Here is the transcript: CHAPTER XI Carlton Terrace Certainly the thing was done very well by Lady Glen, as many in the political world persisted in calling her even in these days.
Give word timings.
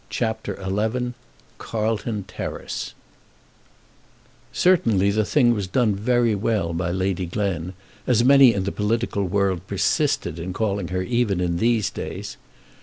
CHAPTER 0.09 0.55
XI 0.67 1.13
Carlton 1.59 2.23
Terrace 2.23 2.95
Certainly 4.51 5.11
the 5.11 5.23
thing 5.25 5.53
was 5.53 5.67
done 5.67 5.93
very 5.95 6.33
well 6.33 6.73
by 6.73 6.89
Lady 6.89 7.27
Glen, 7.27 7.73
as 8.07 8.23
many 8.23 8.51
in 8.51 8.63
the 8.63 8.71
political 8.71 9.25
world 9.25 9.67
persisted 9.67 10.39
in 10.39 10.53
calling 10.53 10.87
her 10.87 11.03
even 11.03 11.39
in 11.39 11.57
these 11.57 11.91
days. 11.91 12.37